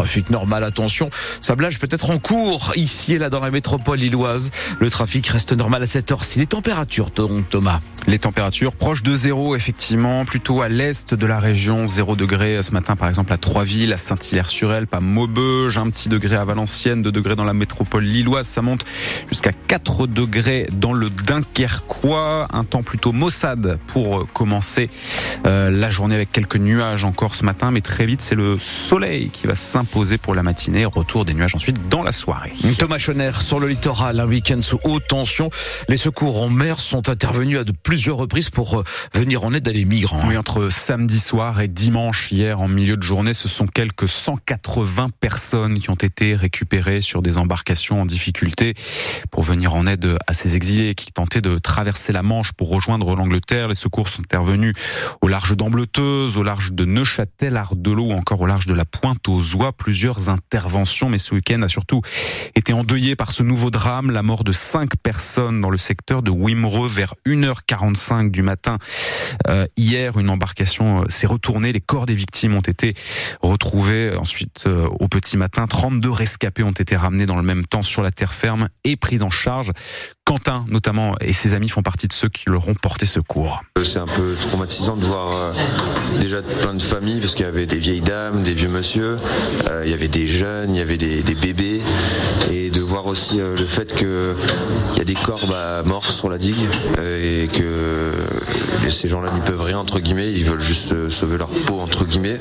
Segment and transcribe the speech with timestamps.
[0.00, 1.10] Trafic normal, attention,
[1.42, 4.50] sablage peut-être en cours ici et là dans la métropole lilloise.
[4.80, 6.38] Le trafic reste normal à cette heure-ci.
[6.38, 7.80] Les températures, Thomas.
[8.06, 12.70] Les températures proches de zéro, effectivement, plutôt à l'est de la région, 0 degré ce
[12.70, 17.12] matin par exemple à Troisville, à Saint-Hilaire-sur-Elle, pas Maubeuge, un petit degré à Valenciennes, 2
[17.12, 18.86] degrés dans la métropole lilloise, ça monte
[19.28, 24.88] jusqu'à 4 degrés dans le Dunkerquois, un temps plutôt maussade pour commencer
[25.44, 29.28] euh, la journée avec quelques nuages encore ce matin, mais très vite c'est le soleil
[29.28, 30.84] qui va s'imposer pour la matinée.
[30.84, 32.52] Retour des nuages ensuite dans la soirée.
[32.78, 35.50] Thomas Schoner, sur le littoral, un week-end sous haute tension.
[35.88, 39.66] Les secours en mer sont intervenus à de plusieurs reprises pour euh, venir en aide
[39.66, 40.22] à les migrants.
[40.28, 45.08] Oui, entre samedi soir et dimanche hier en milieu de journée, ce sont quelques 180
[45.20, 48.74] personnes qui ont été récupérées sur des embarcations en difficulté
[49.30, 53.16] pour venir en aide à ces exilés qui tentaient de traverser la Manche pour rejoindre
[53.16, 53.68] l'Angleterre.
[53.68, 54.74] Les secours sont intervenus
[55.20, 59.28] au large d'Ambleteuse, au large de Neuchâtel, Ardelot ou encore au large de la pointe
[59.28, 59.69] aux oies.
[59.72, 62.02] Plusieurs interventions, mais ce week-end a surtout
[62.54, 66.30] été endeuillé par ce nouveau drame, la mort de cinq personnes dans le secteur de
[66.30, 68.78] Wimereux vers 1h45 du matin.
[69.48, 71.72] Euh, hier, une embarcation euh, s'est retournée.
[71.72, 72.94] Les corps des victimes ont été
[73.42, 74.16] retrouvés.
[74.16, 78.02] Ensuite, euh, au petit matin, 32 rescapés ont été ramenés dans le même temps sur
[78.02, 79.72] la terre ferme et pris en charge.
[80.30, 83.64] Quentin, notamment, et ses amis font partie de ceux qui leur ont porté secours.
[83.82, 85.52] C'est un peu traumatisant de voir euh,
[86.20, 89.18] déjà plein de familles, parce qu'il y avait des vieilles dames, des vieux monsieur,
[89.68, 91.80] euh, il y avait des jeunes, il y avait des, bébés,
[92.48, 94.06] et de voir aussi euh, le fait qu'il
[94.98, 96.68] y a des corps bah, morts sur la digue,
[97.02, 98.12] et que
[98.88, 102.38] ces gens-là n'y peuvent rien, entre guillemets, ils veulent juste sauver leur peau, entre guillemets.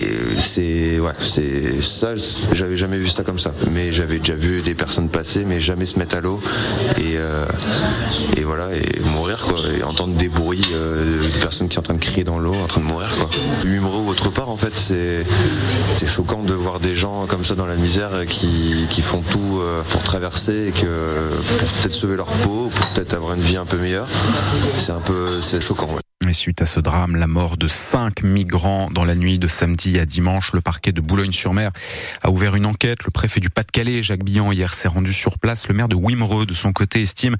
[0.00, 0.13] Et
[0.44, 2.14] c'est ouais, c'est ça.
[2.52, 3.52] J'avais jamais vu ça comme ça.
[3.70, 6.40] Mais j'avais déjà vu des personnes passer, mais jamais se mettre à l'eau
[6.98, 7.46] et euh,
[8.36, 9.58] et voilà et mourir quoi.
[9.76, 12.54] Et entendre des bruits euh, de personnes qui sont en train de crier dans l'eau,
[12.54, 13.30] en train de mourir quoi.
[13.64, 15.24] Ou autre part, en fait, c'est
[15.96, 19.58] c'est choquant de voir des gens comme ça dans la misère qui, qui font tout
[19.60, 23.56] euh, pour traverser et que pour peut-être sauver leur peau, pour peut-être avoir une vie
[23.56, 24.08] un peu meilleure.
[24.78, 26.03] C'est un peu c'est choquant.
[26.24, 29.98] Mais suite à ce drame, la mort de cinq migrants dans la nuit de samedi
[29.98, 31.70] à dimanche, le parquet de Boulogne-sur-Mer
[32.22, 33.04] a ouvert une enquête.
[33.04, 35.68] Le préfet du Pas-de-Calais, Jacques Billon, hier s'est rendu sur place.
[35.68, 37.36] Le maire de Wimereux, de son côté, estime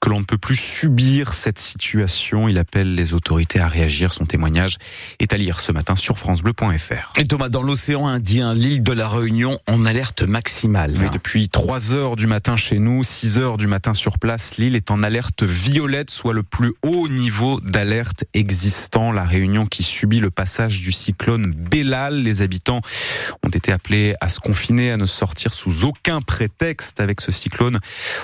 [0.00, 2.46] que l'on ne peut plus subir cette situation.
[2.46, 4.12] Il appelle les autorités à réagir.
[4.12, 4.76] Son témoignage
[5.18, 7.18] est à lire ce matin sur francebleu.fr.
[7.18, 10.94] Et Thomas, dans l'océan Indien, l'île de la Réunion en alerte maximale.
[10.96, 14.76] Oui, depuis 3 heures du matin chez nous, 6 heures du matin sur place, l'île
[14.76, 19.12] est en alerte violette, soit le plus haut niveau d'alerte existant.
[19.12, 22.22] La Réunion qui subit le passage du cyclone Bellal.
[22.22, 22.80] Les habitants
[23.44, 27.78] ont été appelés à se confiner, à ne sortir sous aucun prétexte avec ce cyclone.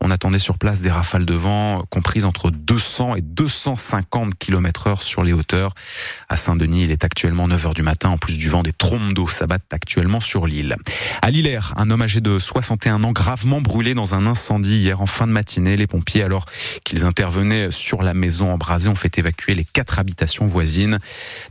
[0.00, 5.02] On attendait sur place des rafales de vent comprises entre 200 et 250 km heure
[5.02, 5.74] sur les hauteurs.
[6.28, 8.10] À Saint-Denis, il est actuellement 9 heures du matin.
[8.10, 10.76] En plus du vent, des trompes d'eau s'abattent actuellement sur l'île.
[11.22, 15.06] À Lillers, un homme âgé de 61 ans gravement brûlé dans un incendie hier en
[15.06, 15.76] fin de matinée.
[15.76, 16.44] Les pompiers, alors
[16.84, 20.98] qu'ils intervenaient sur la maison embrasée, ont fait évacuer les quatre habitations voisines.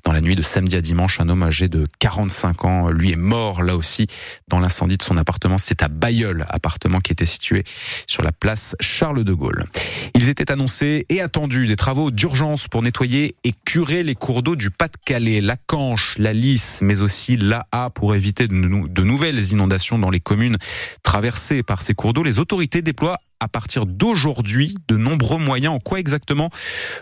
[0.04, 3.18] Dans la nuit de samedi à dimanche, un homme âgé de 45 ans, lui est
[3.18, 4.08] mort là aussi
[4.48, 5.58] dans l'incendie de son appartement.
[5.58, 7.64] C'était à Bayeul, appartement qui était situé
[8.08, 9.66] sur la place Charles de Gaulle.
[10.14, 14.56] Ils étaient annoncés et attendus des travaux d'urgence pour nettoyer et curer les cours d'eau
[14.56, 19.98] du Pas-de-Calais, la Canche, la Lys, mais aussi l'AA pour éviter de, de nouvelles inondations
[20.00, 20.58] dans les communes
[21.04, 22.24] traversées par ces cours d'eau.
[22.24, 25.74] Les autorités déploient à partir d'aujourd'hui de nombreux moyens.
[25.74, 26.50] En quoi exactement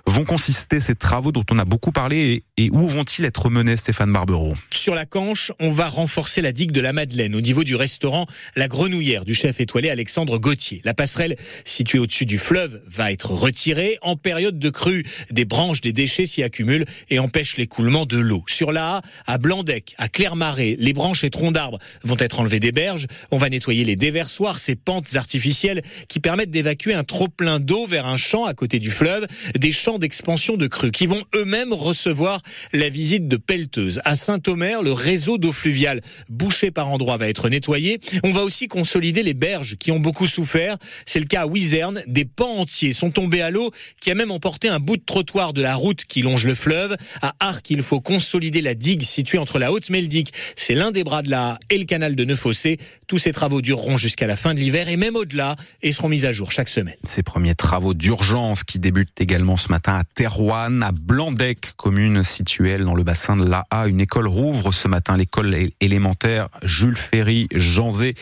[0.05, 4.11] vont consister ces travaux dont on a beaucoup parlé et, où vont-ils être menés, Stéphane
[4.11, 7.75] Barbero Sur la Canche, on va renforcer la digue de la Madeleine au niveau du
[7.75, 8.25] restaurant
[8.55, 10.81] La Grenouillère du chef étoilé Alexandre Gauthier.
[10.83, 11.35] La passerelle
[11.65, 13.97] située au-dessus du fleuve va être retirée.
[14.01, 18.43] En période de crue, des branches des déchets s'y accumulent et empêchent l'écoulement de l'eau.
[18.47, 22.71] Sur la à Blandec, à Clermarais, les branches et troncs d'arbres vont être enlevés des
[22.71, 23.07] berges.
[23.31, 28.07] On va nettoyer les déversoirs, ces pentes artificielles qui permettent d'évacuer un trop-plein d'eau vers
[28.07, 32.41] un champ à côté du fleuve, des champs d'expansion de crues qui vont eux-mêmes recevoir
[32.71, 34.01] la visite de pelleteuses.
[34.05, 37.99] À Saint-Omer, le réseau d'eau fluviale bouché par endroits va être nettoyé.
[38.23, 40.77] On va aussi consolider les berges qui ont beaucoup souffert.
[41.05, 42.01] C'est le cas à Wizerne.
[42.07, 45.53] Des pans entiers sont tombés à l'eau qui a même emporté un bout de trottoir
[45.53, 46.95] de la route qui longe le fleuve.
[47.21, 51.21] À Arc, il faut consolider la digue située entre la Haute-Meldic, c'est l'un des bras
[51.21, 52.77] de la et le canal de Neuffossé.
[53.07, 56.27] Tous ces travaux dureront jusqu'à la fin de l'hiver et même au-delà et seront mis
[56.27, 56.93] à jour chaque semaine.
[57.05, 62.77] Ces premiers travaux d'urgence qui débutent également ce matin à Terouane, à Blandec, commune située
[62.77, 63.87] dans le bassin de l'AA.
[63.87, 68.13] Une école rouvre ce matin, l'école élémentaire Jules Ferry Janzé.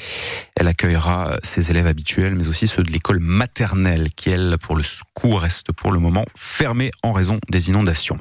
[0.56, 4.84] Elle accueillera ses élèves habituels, mais aussi ceux de l'école maternelle qui, elle, pour le
[5.14, 8.20] coup, reste pour le moment fermée en raison des inondations.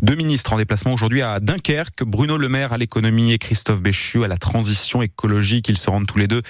[0.00, 4.24] Deux ministres en déplacement aujourd'hui à Dunkerque, Bruno Le Maire à l'économie et Christophe Béchu
[4.24, 5.68] à la transition écologique.
[5.68, 6.42] Ils se rendent tous les deux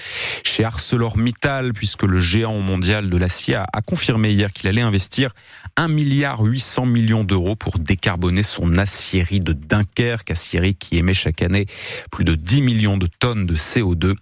[0.43, 5.31] chez ArcelorMittal puisque le géant mondial de l'acier a, confirmé hier qu'il allait investir
[5.75, 11.41] 1 milliard 800 millions d'euros pour décarboner son acierie de Dunkerque, acierie qui émet chaque
[11.41, 11.65] année
[12.11, 14.15] plus de 10 millions de tonnes de CO2.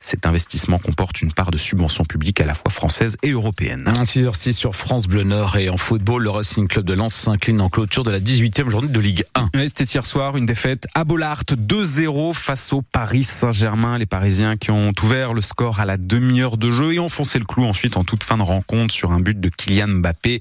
[0.00, 3.92] Cet investissement comporte une part de subvention publique à la fois française et européenne.
[4.04, 7.68] 6h06 sur France Bleu Nord et en football, le Racing Club de Lens s'incline en
[7.68, 9.50] clôture de la 18e journée de Ligue 1.
[9.66, 13.98] C'était hier soir une défaite à Bollard 2-0 face au Paris Saint-Germain.
[13.98, 17.38] Les Parisiens qui ont ouvert le score à la demi-heure de jeu et ont foncé
[17.38, 20.40] le clou ensuite en toute fin de rencontre sur un but de Kylian Mbappé.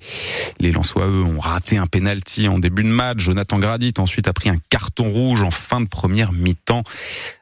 [0.60, 3.20] Les Lensois, eux, ont raté un penalty en début de match.
[3.20, 6.84] Jonathan Gradit ensuite a pris un carton rouge en fin de première mi-temps.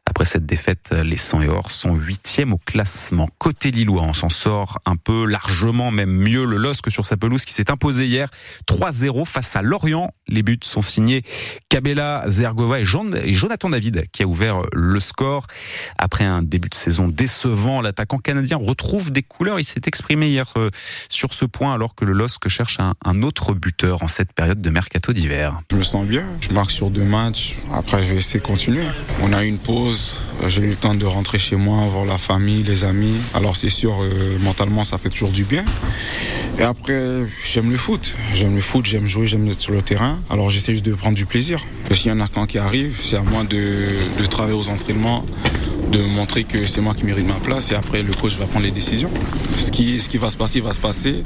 [0.08, 3.28] Après cette défaite, les 100 et or sont huitièmes au classement.
[3.40, 7.44] Côté Lillois, on s'en sort un peu largement, même mieux le LOSC sur sa pelouse
[7.44, 8.30] qui s'est imposé hier
[8.68, 10.12] 3-0 face à Lorient.
[10.28, 11.24] Les buts sont signés
[11.70, 15.48] Cabella, Zergova et, Jonathan David qui a ouvert le score.
[15.98, 19.60] Après un début de saison décevant, l'attaquant canadien retrouve des couleurs.
[19.60, 20.70] Il s'est exprimé hier euh,
[21.10, 24.62] sur ce point alors que le LOSC cherche un, un autre buteur en cette période
[24.62, 25.62] de mercato d'hiver.
[25.72, 26.26] Je me sens bien.
[26.42, 27.58] Je marque sur deux matchs.
[27.74, 28.86] Après, je vais essayer de continuer.
[29.22, 29.95] On a une pause
[30.48, 33.16] j'ai eu le temps de rentrer chez moi, voir la famille, les amis.
[33.34, 35.66] Alors c'est sûr, euh, mentalement, ça fait toujours du bien.
[36.60, 38.16] Et après, j'aime le foot.
[38.34, 40.20] J'aime le foot, j'aime jouer, j'aime être sur le terrain.
[40.30, 41.60] Alors j'essaie juste de prendre du plaisir.
[41.90, 45.26] Qu'il y en a quand qui arrive, c'est à moi de travailler aux entraînements,
[45.92, 48.66] de montrer que c'est moi qui mérite ma place et après le coach va prendre
[48.66, 49.12] les décisions.
[49.58, 51.24] Ce qui, ce qui va se passer, va se passer.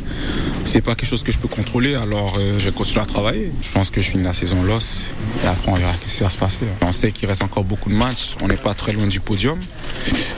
[0.66, 3.52] C'est pas quelque chose que je peux contrôler, alors euh, je vais continuer à travailler.
[3.62, 5.06] Je pense que je finis la saison l'os
[5.44, 6.66] et après on verra ce qui va se passer.
[6.82, 9.60] On sait qu'il reste encore beaucoup de matchs, on n'est pas très loin du podium,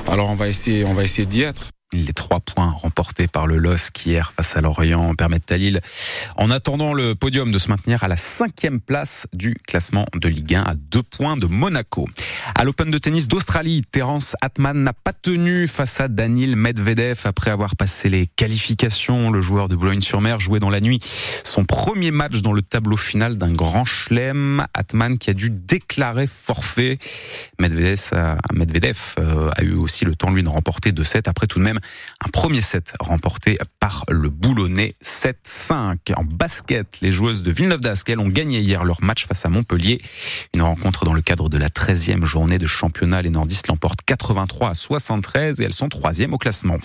[0.08, 1.71] alors on va essayer, on va essayer d'y être.
[1.94, 5.82] Les trois points remportés par le LOSC hier face à Lorient permettent à Lille,
[6.38, 10.56] en attendant le podium, de se maintenir à la cinquième place du classement de Ligue
[10.56, 12.08] 1 à deux points de Monaco.
[12.56, 17.52] À l'Open de tennis d'Australie, Terence Atman n'a pas tenu face à Daniil Medvedev après
[17.52, 19.30] avoir passé les qualifications.
[19.30, 21.00] Le joueur de Boulogne-sur-Mer jouait dans la nuit
[21.44, 24.66] son premier match dans le tableau final d'un grand chelem.
[24.74, 27.00] Atman qui a dû déclarer forfait.
[27.60, 28.12] Medvedev,
[28.54, 31.81] Medvedev euh, a eu aussi le temps lui de remporter 2-7 après tout de même
[32.24, 36.14] un premier set remporté par le Boulonnais 7-5.
[36.16, 40.02] En basket, les joueuses de Villeneuve d'Ascq ont gagné hier leur match face à Montpellier.
[40.54, 43.22] Une rencontre dans le cadre de la 13e journée de championnat.
[43.22, 46.78] Les nordistes l'emportent 83 à 73 et elles sont troisième au classement.